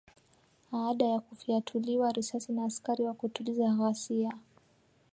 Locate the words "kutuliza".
3.13-3.69